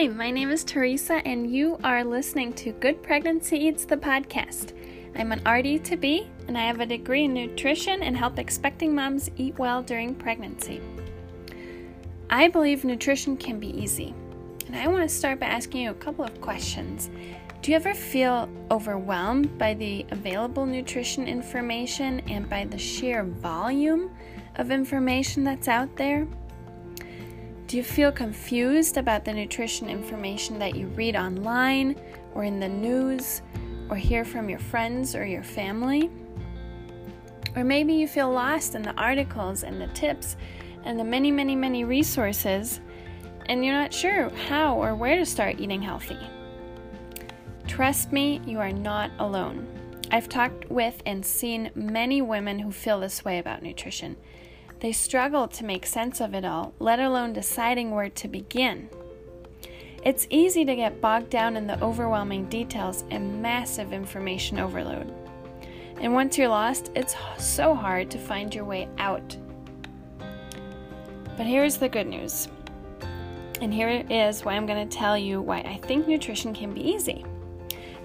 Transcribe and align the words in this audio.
Hi, 0.00 0.08
my 0.08 0.30
name 0.30 0.48
is 0.48 0.64
Teresa, 0.64 1.20
and 1.26 1.54
you 1.54 1.78
are 1.84 2.02
listening 2.02 2.54
to 2.54 2.72
Good 2.72 3.02
Pregnancy 3.02 3.58
Eats 3.58 3.84
the 3.84 3.98
podcast. 3.98 4.72
I'm 5.14 5.30
an 5.30 5.46
RD 5.46 5.84
to 5.84 5.98
be, 5.98 6.26
and 6.48 6.56
I 6.56 6.62
have 6.62 6.80
a 6.80 6.86
degree 6.86 7.24
in 7.24 7.34
nutrition 7.34 8.02
and 8.02 8.16
help 8.16 8.38
expecting 8.38 8.94
moms 8.94 9.30
eat 9.36 9.58
well 9.58 9.82
during 9.82 10.14
pregnancy. 10.14 10.80
I 12.30 12.48
believe 12.48 12.82
nutrition 12.82 13.36
can 13.36 13.60
be 13.60 13.78
easy, 13.78 14.14
and 14.68 14.74
I 14.74 14.88
want 14.88 15.02
to 15.02 15.14
start 15.14 15.38
by 15.38 15.48
asking 15.48 15.82
you 15.82 15.90
a 15.90 15.94
couple 16.02 16.24
of 16.24 16.40
questions. 16.40 17.10
Do 17.60 17.70
you 17.70 17.76
ever 17.76 17.92
feel 17.92 18.48
overwhelmed 18.70 19.58
by 19.58 19.74
the 19.74 20.06
available 20.12 20.64
nutrition 20.64 21.28
information 21.28 22.20
and 22.20 22.48
by 22.48 22.64
the 22.64 22.78
sheer 22.78 23.22
volume 23.22 24.16
of 24.56 24.70
information 24.70 25.44
that's 25.44 25.68
out 25.68 25.94
there? 25.96 26.26
Do 27.70 27.76
you 27.76 27.84
feel 27.84 28.10
confused 28.10 28.96
about 28.96 29.24
the 29.24 29.32
nutrition 29.32 29.88
information 29.88 30.58
that 30.58 30.74
you 30.74 30.88
read 30.88 31.14
online 31.14 31.94
or 32.34 32.42
in 32.42 32.58
the 32.58 32.68
news 32.68 33.42
or 33.88 33.94
hear 33.94 34.24
from 34.24 34.48
your 34.48 34.58
friends 34.58 35.14
or 35.14 35.24
your 35.24 35.44
family? 35.44 36.10
Or 37.54 37.62
maybe 37.62 37.92
you 37.92 38.08
feel 38.08 38.28
lost 38.28 38.74
in 38.74 38.82
the 38.82 38.94
articles 38.94 39.62
and 39.62 39.80
the 39.80 39.86
tips 39.94 40.36
and 40.82 40.98
the 40.98 41.04
many, 41.04 41.30
many, 41.30 41.54
many 41.54 41.84
resources 41.84 42.80
and 43.46 43.64
you're 43.64 43.80
not 43.80 43.94
sure 43.94 44.30
how 44.48 44.74
or 44.74 44.96
where 44.96 45.14
to 45.14 45.24
start 45.24 45.60
eating 45.60 45.80
healthy. 45.80 46.18
Trust 47.68 48.10
me, 48.10 48.40
you 48.44 48.58
are 48.58 48.72
not 48.72 49.12
alone. 49.20 49.64
I've 50.10 50.28
talked 50.28 50.68
with 50.72 51.00
and 51.06 51.24
seen 51.24 51.70
many 51.76 52.20
women 52.20 52.58
who 52.58 52.72
feel 52.72 52.98
this 52.98 53.24
way 53.24 53.38
about 53.38 53.62
nutrition. 53.62 54.16
They 54.80 54.92
struggle 54.92 55.46
to 55.48 55.64
make 55.64 55.84
sense 55.84 56.22
of 56.22 56.34
it 56.34 56.44
all, 56.44 56.72
let 56.78 57.00
alone 57.00 57.34
deciding 57.34 57.90
where 57.90 58.08
to 58.08 58.28
begin. 58.28 58.88
It's 60.02 60.26
easy 60.30 60.64
to 60.64 60.74
get 60.74 61.02
bogged 61.02 61.28
down 61.28 61.58
in 61.58 61.66
the 61.66 61.82
overwhelming 61.84 62.46
details 62.46 63.04
and 63.10 63.42
massive 63.42 63.92
information 63.92 64.58
overload. 64.58 65.12
And 66.00 66.14
once 66.14 66.38
you're 66.38 66.48
lost, 66.48 66.90
it's 66.96 67.14
so 67.36 67.74
hard 67.74 68.10
to 68.10 68.18
find 68.18 68.54
your 68.54 68.64
way 68.64 68.88
out. 68.96 69.36
But 71.36 71.44
here's 71.44 71.76
the 71.76 71.88
good 71.88 72.06
news. 72.06 72.48
And 73.60 73.74
here 73.74 74.06
is 74.08 74.46
why 74.46 74.54
I'm 74.54 74.64
going 74.64 74.88
to 74.88 74.96
tell 74.96 75.18
you 75.18 75.42
why 75.42 75.58
I 75.58 75.78
think 75.86 76.08
nutrition 76.08 76.54
can 76.54 76.72
be 76.72 76.80
easy. 76.80 77.26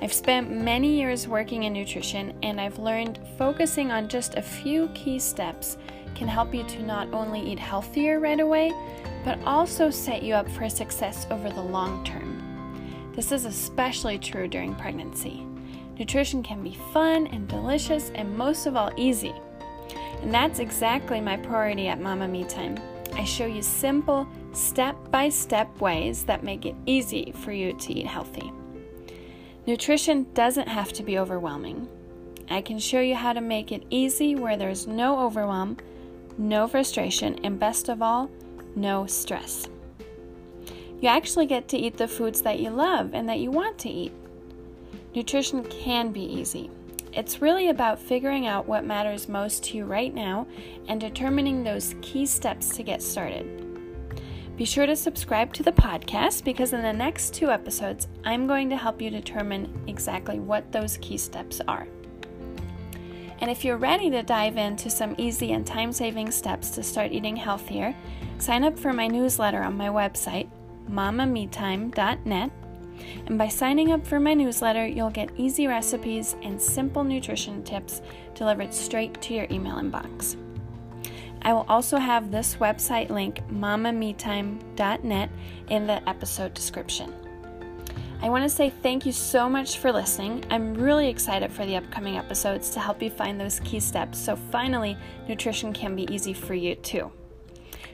I've 0.01 0.11
spent 0.11 0.51
many 0.51 0.97
years 0.97 1.25
working 1.25 1.63
in 1.63 1.71
nutrition 1.71 2.37
and 2.43 2.59
I've 2.59 2.79
learned 2.79 3.19
focusing 3.37 3.93
on 3.93 4.09
just 4.09 4.35
a 4.35 4.41
few 4.41 4.89
key 4.89 5.19
steps 5.19 5.77
can 6.15 6.27
help 6.27 6.53
you 6.53 6.63
to 6.63 6.83
not 6.83 7.13
only 7.13 7.41
eat 7.41 7.59
healthier 7.59 8.19
right 8.19 8.39
away, 8.39 8.71
but 9.23 9.39
also 9.43 9.89
set 9.89 10.23
you 10.23 10.33
up 10.33 10.49
for 10.49 10.69
success 10.69 11.27
over 11.29 11.49
the 11.49 11.61
long 11.61 12.03
term. 12.03 12.41
This 13.15 13.31
is 13.31 13.45
especially 13.45 14.17
true 14.17 14.47
during 14.47 14.75
pregnancy. 14.75 15.45
Nutrition 15.97 16.43
can 16.43 16.63
be 16.63 16.77
fun 16.93 17.27
and 17.27 17.47
delicious 17.47 18.11
and 18.15 18.37
most 18.37 18.65
of 18.65 18.75
all 18.75 18.91
easy. 18.97 19.33
And 20.21 20.33
that's 20.33 20.59
exactly 20.59 21.21
my 21.21 21.37
priority 21.37 21.87
at 21.87 22.01
Mama 22.01 22.27
Me 22.27 22.43
Time. 22.43 22.77
I 23.13 23.23
show 23.23 23.45
you 23.45 23.61
simple, 23.61 24.27
step 24.51 24.95
by 25.11 25.29
step 25.29 25.79
ways 25.79 26.23
that 26.25 26.43
make 26.43 26.65
it 26.65 26.75
easy 26.85 27.31
for 27.43 27.53
you 27.53 27.73
to 27.73 27.93
eat 27.93 28.07
healthy. 28.07 28.51
Nutrition 29.65 30.27
doesn't 30.33 30.67
have 30.67 30.91
to 30.93 31.03
be 31.03 31.17
overwhelming. 31.17 31.87
I 32.49 32.61
can 32.61 32.77
show 32.77 32.99
you 32.99 33.15
how 33.15 33.33
to 33.33 33.41
make 33.41 33.71
it 33.71 33.83
easy 33.89 34.35
where 34.35 34.57
there's 34.57 34.85
no 34.85 35.19
overwhelm 35.21 35.77
no 36.37 36.67
frustration, 36.67 37.39
and 37.43 37.59
best 37.59 37.89
of 37.89 38.01
all, 38.01 38.29
no 38.75 39.05
stress. 39.05 39.67
You 41.01 41.09
actually 41.09 41.45
get 41.45 41.67
to 41.69 41.77
eat 41.77 41.97
the 41.97 42.07
foods 42.07 42.41
that 42.41 42.59
you 42.59 42.69
love 42.69 43.13
and 43.13 43.27
that 43.29 43.39
you 43.39 43.51
want 43.51 43.77
to 43.79 43.89
eat. 43.89 44.13
Nutrition 45.13 45.63
can 45.65 46.11
be 46.11 46.21
easy. 46.21 46.69
It's 47.13 47.41
really 47.41 47.69
about 47.69 47.99
figuring 47.99 48.47
out 48.47 48.67
what 48.67 48.83
matters 48.83 49.29
most 49.29 49.63
to 49.65 49.77
you 49.77 49.85
right 49.85 50.13
now 50.13 50.47
and 50.87 50.99
determining 50.99 51.63
those 51.63 51.95
key 52.01 52.25
steps 52.25 52.75
to 52.75 52.83
get 52.83 53.01
started. 53.01 53.61
Be 54.57 54.65
sure 54.65 54.85
to 54.85 54.95
subscribe 54.95 55.53
to 55.53 55.63
the 55.63 55.71
podcast 55.71 56.43
because 56.43 56.73
in 56.73 56.81
the 56.81 56.91
next 56.91 57.33
two 57.33 57.49
episodes, 57.49 58.07
I'm 58.23 58.47
going 58.47 58.69
to 58.69 58.77
help 58.77 59.01
you 59.01 59.09
determine 59.09 59.83
exactly 59.87 60.39
what 60.39 60.71
those 60.71 60.97
key 60.97 61.17
steps 61.17 61.61
are. 61.67 61.87
And 63.45 63.51
if 63.51 63.63
you're 63.63 63.77
ready 63.77 64.09
to 64.09 64.23
dive 64.23 64.57
into 64.57 64.89
some 64.89 65.13
easy 65.19 65.51
and 65.51 65.67
time 65.67 65.93
saving 65.93 66.31
steps 66.31 66.71
to 66.71 66.81
start 66.81 67.11
eating 67.11 67.35
healthier, 67.35 67.95
sign 68.39 68.63
up 68.63 68.75
for 68.75 68.91
my 68.91 69.05
newsletter 69.05 69.61
on 69.61 69.77
my 69.77 69.87
website, 69.87 70.49
mamametime.net. 70.89 72.51
And 73.27 73.37
by 73.37 73.47
signing 73.47 73.91
up 73.91 74.03
for 74.03 74.19
my 74.19 74.33
newsletter, 74.33 74.87
you'll 74.87 75.11
get 75.11 75.29
easy 75.37 75.67
recipes 75.67 76.35
and 76.41 76.59
simple 76.59 77.03
nutrition 77.03 77.63
tips 77.63 78.01
delivered 78.33 78.73
straight 78.73 79.21
to 79.21 79.35
your 79.35 79.45
email 79.51 79.75
inbox. 79.75 80.37
I 81.43 81.53
will 81.53 81.67
also 81.69 81.97
have 81.97 82.31
this 82.31 82.55
website 82.55 83.11
link, 83.11 83.47
mamametime.net, 83.49 85.29
in 85.69 85.85
the 85.85 86.09
episode 86.09 86.55
description. 86.55 87.13
I 88.25 88.29
want 88.29 88.41
to 88.43 88.49
say 88.49 88.71
thank 88.71 89.05
you 89.05 89.11
so 89.11 89.47
much 89.47 89.77
for 89.77 89.91
listening. 89.91 90.43
I'm 90.49 90.73
really 90.73 91.09
excited 91.09 91.51
for 91.51 91.63
the 91.63 91.75
upcoming 91.75 92.17
episodes 92.17 92.71
to 92.71 92.79
help 92.79 92.99
you 93.03 93.11
find 93.11 93.39
those 93.39 93.59
key 93.59 93.79
steps 93.79 94.17
so 94.17 94.35
finally 94.35 94.97
nutrition 95.27 95.71
can 95.73 95.95
be 95.95 96.11
easy 96.11 96.33
for 96.33 96.55
you 96.55 96.73
too. 96.73 97.11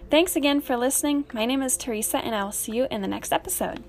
Thanks 0.10 0.38
again 0.38 0.62
for 0.62 0.78
listening. 0.78 1.26
My 1.34 1.46
name 1.46 1.62
is 1.62 1.76
Teresa, 1.76 2.20
and 2.20 2.34
I 2.34 2.46
will 2.46 2.54
see 2.54 2.72
you 2.72 2.88
in 2.90 3.02
the 3.02 3.10
next 3.10 3.34
episode. 3.34 3.84